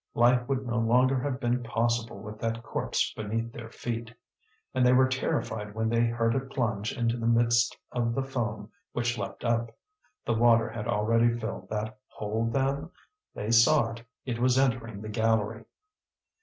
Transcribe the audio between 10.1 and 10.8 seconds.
The water